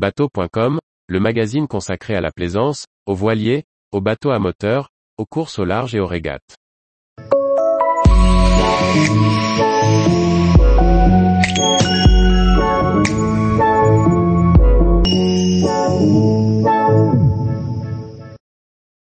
Bateau.com, 0.00 0.78
le 1.08 1.20
magazine 1.20 1.68
consacré 1.68 2.14
à 2.14 2.22
la 2.22 2.30
plaisance, 2.32 2.86
aux 3.04 3.14
voiliers, 3.14 3.64
aux 3.92 4.00
bateaux 4.00 4.30
à 4.30 4.38
moteur, 4.38 4.88
aux 5.18 5.26
courses 5.26 5.58
au 5.58 5.66
large 5.66 5.94
et 5.94 6.00
aux 6.00 6.06
régates. 6.06 6.56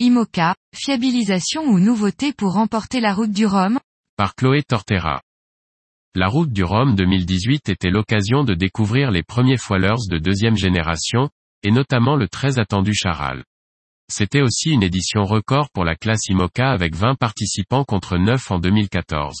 IMOCA, 0.00 0.54
fiabilisation 0.74 1.64
ou 1.64 1.80
nouveauté 1.80 2.32
pour 2.32 2.54
remporter 2.54 3.00
la 3.00 3.12
route 3.12 3.30
du 3.30 3.44
Rhum? 3.44 3.78
Par 4.16 4.34
Chloé 4.34 4.62
Tortera. 4.62 5.20
La 6.14 6.28
route 6.28 6.52
du 6.52 6.64
Rhum 6.64 6.94
2018 6.94 7.68
était 7.68 7.90
l'occasion 7.90 8.42
de 8.42 8.54
découvrir 8.54 9.10
les 9.10 9.22
premiers 9.22 9.58
foilers 9.58 10.08
de 10.10 10.18
deuxième 10.18 10.56
génération, 10.56 11.28
et 11.62 11.70
notamment 11.70 12.16
le 12.16 12.28
très 12.28 12.58
attendu 12.58 12.94
Charal. 12.94 13.44
C'était 14.10 14.40
aussi 14.40 14.70
une 14.70 14.82
édition 14.82 15.24
record 15.24 15.68
pour 15.70 15.84
la 15.84 15.96
classe 15.96 16.26
IMOCA 16.28 16.70
avec 16.70 16.94
20 16.94 17.16
participants 17.16 17.84
contre 17.84 18.16
9 18.16 18.50
en 18.50 18.58
2014. 18.58 19.36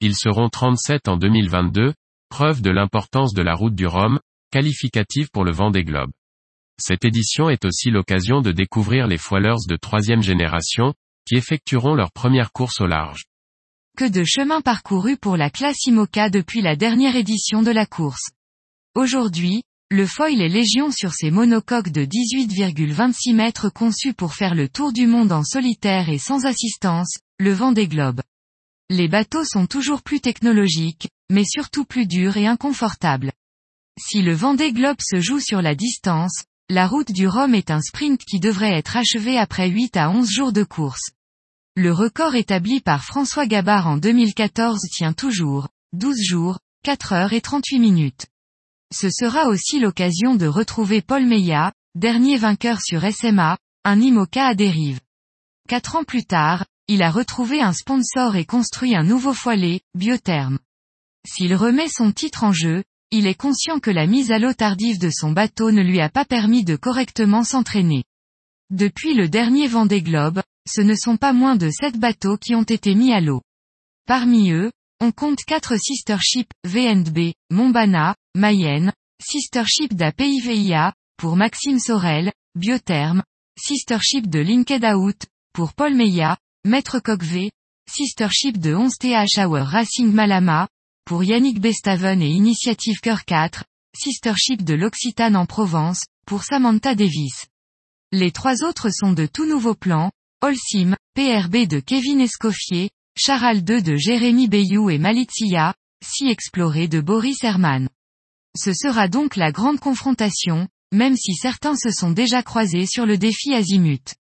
Ils 0.00 0.16
seront 0.16 0.48
37 0.48 1.06
en 1.06 1.16
2022, 1.16 1.94
preuve 2.28 2.62
de 2.62 2.70
l'importance 2.70 3.32
de 3.32 3.42
la 3.42 3.54
route 3.54 3.76
du 3.76 3.86
Rhum, 3.86 4.18
qualificative 4.50 5.30
pour 5.32 5.44
le 5.44 5.52
vent 5.52 5.70
des 5.70 5.84
globes. 5.84 6.10
Cette 6.80 7.04
édition 7.04 7.48
est 7.48 7.64
aussi 7.64 7.90
l'occasion 7.90 8.40
de 8.40 8.50
découvrir 8.50 9.06
les 9.06 9.18
foilers 9.18 9.68
de 9.68 9.76
troisième 9.76 10.22
génération, 10.22 10.94
qui 11.26 11.36
effectueront 11.36 11.94
leur 11.94 12.10
première 12.10 12.50
course 12.50 12.80
au 12.80 12.86
large. 12.88 13.22
Que 13.94 14.06
de 14.06 14.24
chemin 14.24 14.62
parcouru 14.62 15.18
pour 15.18 15.36
la 15.36 15.50
classe 15.50 15.84
IMOCA 15.84 16.30
depuis 16.30 16.62
la 16.62 16.76
dernière 16.76 17.14
édition 17.14 17.62
de 17.62 17.70
la 17.70 17.84
course. 17.84 18.30
Aujourd'hui, 18.94 19.64
le 19.90 20.06
foil 20.06 20.40
est 20.40 20.48
légion 20.48 20.90
sur 20.90 21.12
ses 21.12 21.30
monocoques 21.30 21.90
de 21.90 22.06
18,26 22.06 23.34
mètres 23.34 23.68
conçus 23.68 24.14
pour 24.14 24.32
faire 24.32 24.54
le 24.54 24.70
tour 24.70 24.94
du 24.94 25.06
monde 25.06 25.30
en 25.30 25.44
solitaire 25.44 26.08
et 26.08 26.16
sans 26.16 26.46
assistance, 26.46 27.18
le 27.38 27.52
vent 27.52 27.72
des 27.72 27.86
globes. 27.86 28.22
Les 28.88 29.08
bateaux 29.08 29.44
sont 29.44 29.66
toujours 29.66 30.00
plus 30.00 30.20
technologiques, 30.20 31.10
mais 31.30 31.44
surtout 31.44 31.84
plus 31.84 32.06
durs 32.06 32.38
et 32.38 32.46
inconfortables. 32.46 33.32
Si 34.00 34.22
le 34.22 34.32
vent 34.32 34.54
des 34.54 34.72
globes 34.72 35.02
se 35.02 35.20
joue 35.20 35.40
sur 35.40 35.60
la 35.60 35.74
distance, 35.74 36.44
la 36.70 36.86
route 36.86 37.12
du 37.12 37.28
Rhum 37.28 37.54
est 37.54 37.70
un 37.70 37.82
sprint 37.82 38.22
qui 38.24 38.40
devrait 38.40 38.72
être 38.72 38.96
achevé 38.96 39.36
après 39.36 39.68
8 39.68 39.98
à 39.98 40.08
11 40.08 40.30
jours 40.30 40.52
de 40.54 40.64
course. 40.64 41.10
Le 41.74 41.90
record 41.90 42.34
établi 42.34 42.80
par 42.80 43.02
François 43.02 43.46
Gabard 43.46 43.86
en 43.86 43.96
2014 43.96 44.78
tient 44.94 45.14
toujours, 45.14 45.68
12 45.94 46.20
jours, 46.20 46.58
4 46.82 47.14
heures 47.14 47.32
et 47.32 47.40
38 47.40 47.78
minutes. 47.78 48.26
Ce 48.92 49.08
sera 49.08 49.46
aussi 49.46 49.80
l'occasion 49.80 50.34
de 50.34 50.44
retrouver 50.44 51.00
Paul 51.00 51.24
Meillat, 51.24 51.72
dernier 51.94 52.36
vainqueur 52.36 52.78
sur 52.82 53.02
SMA, 53.10 53.56
un 53.84 54.00
IMOCA 54.02 54.48
à 54.48 54.54
dérive. 54.54 55.00
Quatre 55.66 55.96
ans 55.96 56.04
plus 56.04 56.26
tard, 56.26 56.66
il 56.88 57.02
a 57.02 57.10
retrouvé 57.10 57.62
un 57.62 57.72
sponsor 57.72 58.36
et 58.36 58.44
construit 58.44 58.94
un 58.94 59.02
nouveau 59.02 59.32
foilet, 59.32 59.80
Biotherme. 59.94 60.58
S'il 61.26 61.54
remet 61.54 61.88
son 61.88 62.12
titre 62.12 62.44
en 62.44 62.52
jeu, 62.52 62.84
il 63.10 63.26
est 63.26 63.34
conscient 63.34 63.80
que 63.80 63.90
la 63.90 64.06
mise 64.06 64.30
à 64.30 64.38
l'eau 64.38 64.52
tardive 64.52 64.98
de 64.98 65.08
son 65.08 65.32
bateau 65.32 65.70
ne 65.70 65.80
lui 65.80 66.02
a 66.02 66.10
pas 66.10 66.26
permis 66.26 66.64
de 66.64 66.76
correctement 66.76 67.44
s'entraîner. 67.44 68.04
Depuis 68.68 69.14
le 69.14 69.30
dernier 69.30 69.68
Vendée 69.68 70.02
Globe, 70.02 70.42
ce 70.68 70.80
ne 70.80 70.94
sont 70.94 71.16
pas 71.16 71.32
moins 71.32 71.56
de 71.56 71.70
sept 71.70 71.98
bateaux 71.98 72.36
qui 72.36 72.54
ont 72.54 72.62
été 72.62 72.94
mis 72.94 73.12
à 73.12 73.20
l'eau. 73.20 73.42
Parmi 74.06 74.50
eux, 74.50 74.70
on 75.00 75.12
compte 75.12 75.44
quatre 75.46 75.76
sister 75.76 76.18
ships 76.20 76.52
VNB, 76.64 77.32
Montbana, 77.50 78.14
Mayenne, 78.36 78.92
sister 79.20 79.64
ship 79.66 79.94
d'APIVIA, 79.94 80.94
pour 81.16 81.36
Maxime 81.36 81.78
Sorel, 81.78 82.32
Biotherme, 82.54 83.22
sister 83.58 83.98
ship 84.00 84.28
de 84.28 84.40
Linked 84.40 84.84
pour 85.52 85.74
Paul 85.74 85.94
Meillat, 85.94 86.38
Maître 86.64 86.98
Coq 87.00 87.22
sister 87.90 88.28
ship 88.30 88.58
de 88.58 88.74
11th 88.74 89.44
Hour 89.44 89.66
Racing 89.66 90.12
Malama, 90.12 90.68
pour 91.04 91.24
Yannick 91.24 91.60
Bestaven 91.60 92.22
et 92.22 92.30
Initiative 92.30 93.00
Cœur 93.00 93.24
4, 93.24 93.64
sister 93.96 94.34
ship 94.36 94.64
de 94.64 94.74
l'Occitane 94.74 95.36
en 95.36 95.46
Provence, 95.46 96.04
pour 96.26 96.44
Samantha 96.44 96.94
Davis. 96.94 97.46
Les 98.12 98.30
trois 98.30 98.62
autres 98.62 98.90
sont 98.90 99.12
de 99.12 99.26
tout 99.26 99.46
nouveaux 99.46 99.74
plans, 99.74 100.10
Holcim, 100.44 100.96
PRB 101.14 101.68
de 101.68 101.78
Kevin 101.78 102.20
Escoffier, 102.20 102.90
Charal 103.16 103.62
2 103.62 103.80
de 103.80 103.94
Jérémy 103.94 104.48
Bayou 104.48 104.90
et 104.90 104.98
Malizia, 104.98 105.72
Si 106.04 106.26
Exploré 106.26 106.88
de 106.88 107.00
Boris 107.00 107.44
Herman. 107.44 107.88
Ce 108.56 108.72
sera 108.72 109.06
donc 109.06 109.36
la 109.36 109.52
grande 109.52 109.78
confrontation, 109.78 110.66
même 110.92 111.16
si 111.16 111.34
certains 111.34 111.76
se 111.76 111.92
sont 111.92 112.10
déjà 112.10 112.42
croisés 112.42 112.86
sur 112.86 113.06
le 113.06 113.18
défi 113.18 113.54
Azimut. 113.54 114.16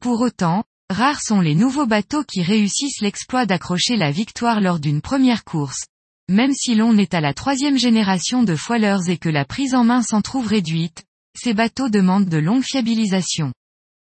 Pour 0.00 0.22
autant, 0.22 0.64
rares 0.88 1.20
sont 1.20 1.42
les 1.42 1.54
nouveaux 1.54 1.84
bateaux 1.84 2.24
qui 2.24 2.42
réussissent 2.42 3.02
l'exploit 3.02 3.44
d'accrocher 3.44 3.98
la 3.98 4.12
victoire 4.12 4.62
lors 4.62 4.80
d'une 4.80 5.02
première 5.02 5.44
course, 5.44 5.84
même 6.30 6.54
si 6.54 6.74
l'on 6.74 6.96
est 6.96 7.12
à 7.12 7.20
la 7.20 7.34
troisième 7.34 7.76
génération 7.76 8.44
de 8.44 8.56
foilers 8.56 9.10
et 9.10 9.18
que 9.18 9.28
la 9.28 9.44
prise 9.44 9.74
en 9.74 9.84
main 9.84 10.02
s'en 10.02 10.22
trouve 10.22 10.46
réduite, 10.46 11.04
ces 11.38 11.52
bateaux 11.52 11.90
demandent 11.90 12.30
de 12.30 12.38
longues 12.38 12.64
fiabilisations. 12.64 13.52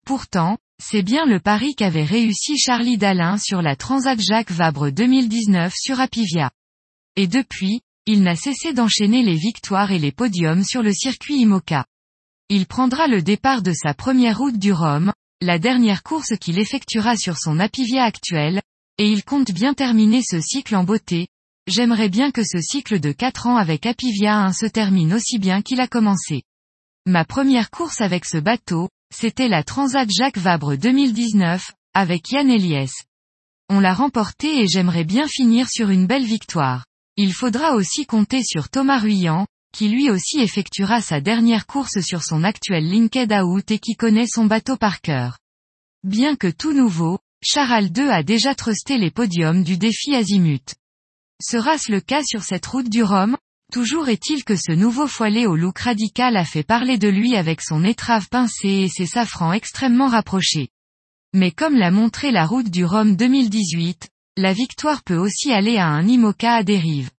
Pourtant, 0.05 0.57
c'est 0.83 1.01
bien 1.01 1.25
le 1.25 1.39
pari 1.39 1.75
qu'avait 1.75 2.03
réussi 2.03 2.57
Charlie 2.57 2.97
Dalin 2.97 3.37
sur 3.37 3.61
la 3.61 3.75
Transat 3.77 4.19
Jacques 4.19 4.51
Vabre 4.51 4.91
2019 4.91 5.73
sur 5.73 6.01
Apivia. 6.01 6.51
Et 7.15 7.27
depuis, 7.27 7.81
il 8.05 8.21
n'a 8.21 8.35
cessé 8.35 8.73
d'enchaîner 8.73 9.23
les 9.23 9.35
victoires 9.35 9.91
et 9.91 9.99
les 9.99 10.11
podiums 10.11 10.63
sur 10.65 10.83
le 10.83 10.91
circuit 10.91 11.37
IMOCA. 11.37 11.85
Il 12.49 12.65
prendra 12.65 13.07
le 13.07 13.21
départ 13.21 13.61
de 13.61 13.71
sa 13.71 13.93
première 13.93 14.37
route 14.37 14.59
du 14.59 14.73
Rhum, 14.73 15.13
la 15.41 15.57
dernière 15.57 16.03
course 16.03 16.37
qu'il 16.37 16.59
effectuera 16.59 17.15
sur 17.15 17.37
son 17.37 17.59
Apivia 17.59 18.03
actuel, 18.03 18.61
et 18.97 19.09
il 19.09 19.23
compte 19.23 19.51
bien 19.51 19.73
terminer 19.73 20.21
ce 20.21 20.41
cycle 20.41 20.75
en 20.75 20.83
beauté, 20.83 21.27
J'aimerais 21.65 22.09
bien 22.09 22.31
que 22.31 22.43
ce 22.43 22.59
cycle 22.59 22.99
de 22.99 23.13
4 23.13 23.47
ans 23.47 23.55
avec 23.55 23.85
Apivia 23.85 24.37
1 24.37 24.51
se 24.51 24.65
termine 24.65 25.13
aussi 25.13 25.39
bien 25.39 25.61
qu'il 25.61 25.79
a 25.79 25.87
commencé. 25.87 26.43
Ma 27.05 27.23
première 27.23 27.69
course 27.69 28.01
avec 28.01 28.25
ce 28.25 28.37
bateau, 28.37 28.89
c'était 29.13 29.47
la 29.47 29.63
Transat 29.63 30.09
Jacques 30.09 30.37
Vabre 30.37 30.75
2019, 30.75 31.71
avec 31.93 32.31
Yann 32.31 32.49
Eliès. 32.49 32.91
On 33.69 33.79
l'a 33.79 33.93
remporté 33.93 34.61
et 34.61 34.67
j'aimerais 34.67 35.03
bien 35.03 35.27
finir 35.27 35.69
sur 35.69 35.89
une 35.89 36.07
belle 36.07 36.25
victoire. 36.25 36.85
Il 37.15 37.33
faudra 37.33 37.75
aussi 37.75 38.05
compter 38.05 38.43
sur 38.43 38.69
Thomas 38.69 38.97
Ruyant, 38.97 39.45
qui 39.71 39.87
lui 39.87 40.09
aussi 40.09 40.39
effectuera 40.39 40.99
sa 41.01 41.21
dernière 41.21 41.67
course 41.67 41.99
sur 42.01 42.23
son 42.23 42.43
actuel 42.43 42.89
Linked 42.89 43.31
Out 43.31 43.71
et 43.71 43.79
qui 43.79 43.95
connaît 43.95 44.27
son 44.27 44.45
bateau 44.45 44.77
par 44.77 44.99
cœur. 44.99 45.37
Bien 46.03 46.35
que 46.35 46.49
tout 46.49 46.73
nouveau, 46.73 47.19
Charal 47.41 47.91
2 47.91 48.09
a 48.09 48.23
déjà 48.23 48.55
trusté 48.55 48.97
les 48.97 49.11
podiums 49.11 49.63
du 49.63 49.77
défi 49.77 50.15
Azimut. 50.15 50.75
Sera-ce 51.41 51.91
le 51.91 52.01
cas 52.01 52.23
sur 52.23 52.43
cette 52.43 52.65
route 52.65 52.89
du 52.89 53.03
Rhum 53.03 53.37
Toujours 53.73 54.07
est-il 54.07 54.43
que 54.43 54.55
ce 54.55 54.71
nouveau 54.71 55.07
foilet 55.07 55.47
au 55.47 55.55
look 55.55 55.79
radical 55.79 56.37
a 56.37 56.45
fait 56.45 56.61
parler 56.61 56.99
de 56.99 57.07
lui 57.07 57.35
avec 57.35 57.59
son 57.59 57.83
étrave 57.83 58.29
pincée 58.29 58.83
et 58.83 58.87
ses 58.87 59.07
safrans 59.07 59.51
extrêmement 59.51 60.09
rapprochés. 60.09 60.67
Mais 61.33 61.49
comme 61.49 61.75
l'a 61.75 61.89
montré 61.89 62.29
la 62.29 62.45
route 62.45 62.69
du 62.69 62.85
Rhum 62.85 63.15
2018, 63.15 64.09
la 64.37 64.53
victoire 64.53 65.01
peut 65.01 65.17
aussi 65.17 65.51
aller 65.51 65.77
à 65.77 65.87
un 65.87 66.07
IMOCA 66.07 66.57
à 66.57 66.61
dérive. 66.61 67.09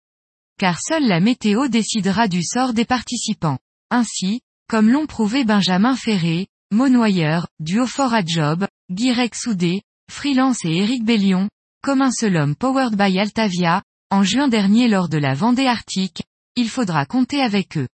Car 0.56 0.78
seule 0.80 1.08
la 1.08 1.18
météo 1.18 1.66
décidera 1.66 2.28
du 2.28 2.44
sort 2.44 2.72
des 2.72 2.84
participants. 2.84 3.58
Ainsi, 3.90 4.40
comme 4.68 4.90
l'ont 4.90 5.06
prouvé 5.06 5.44
Benjamin 5.44 5.96
Ferré, 5.96 6.46
Monoyeur, 6.70 7.48
Duofort 7.58 8.14
à 8.14 8.24
Job, 8.24 8.68
Guirec 8.92 9.34
Soudé, 9.34 9.82
Freelance 10.08 10.64
et 10.64 10.76
Eric 10.76 11.04
Bellion, 11.04 11.48
comme 11.82 12.00
un 12.00 12.12
seul 12.12 12.36
homme 12.36 12.54
powered 12.54 12.94
by 12.94 13.18
Altavia, 13.18 13.82
en 14.12 14.22
juin 14.22 14.46
dernier 14.46 14.86
lors 14.86 15.08
de 15.08 15.18
la 15.18 15.34
Vendée 15.34 15.66
Arctique, 15.66 16.22
il 16.56 16.68
faudra 16.68 17.06
compter 17.06 17.40
avec 17.40 17.76
eux. 17.76 17.88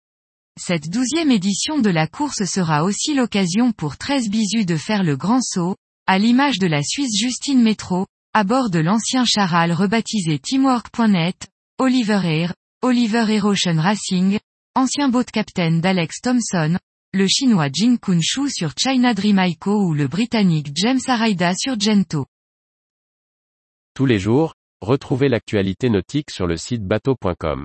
Cette 0.58 0.88
douzième 0.90 1.30
édition 1.30 1.78
de 1.78 1.90
la 1.90 2.06
course 2.06 2.44
sera 2.44 2.84
aussi 2.84 3.14
l'occasion 3.14 3.72
pour 3.72 3.96
13 3.96 4.28
bisous 4.28 4.64
de 4.64 4.76
faire 4.76 5.02
le 5.02 5.16
grand 5.16 5.40
saut, 5.40 5.76
à 6.06 6.18
l'image 6.18 6.58
de 6.58 6.66
la 6.66 6.82
Suisse 6.82 7.16
Justine 7.18 7.62
Métro, 7.62 8.06
à 8.34 8.44
bord 8.44 8.70
de 8.70 8.78
l'ancien 8.78 9.24
charal 9.24 9.72
rebaptisé 9.72 10.38
Teamwork.net, 10.38 11.48
Oliver 11.78 12.20
Air, 12.24 12.54
Oliver 12.82 13.24
Air 13.28 13.44
Ocean 13.44 13.80
Racing, 13.80 14.38
ancien 14.74 15.08
boat 15.08 15.24
captain 15.24 15.78
d'Alex 15.78 16.20
Thompson, 16.20 16.78
le 17.12 17.26
chinois 17.28 17.68
Jin 17.72 17.96
Kun 17.96 18.20
Shu 18.20 18.50
sur 18.50 18.72
China 18.76 19.14
Dream 19.14 19.38
Ico 19.38 19.84
ou 19.84 19.94
le 19.94 20.08
britannique 20.08 20.70
James 20.74 21.00
Araida 21.06 21.54
sur 21.54 21.78
Gento. 21.78 22.26
Tous 23.94 24.06
les 24.06 24.18
jours, 24.18 24.54
Retrouvez 24.80 25.28
l'actualité 25.28 25.90
nautique 25.90 26.30
sur 26.30 26.46
le 26.46 26.56
site 26.56 26.84
bateau.com. 26.84 27.64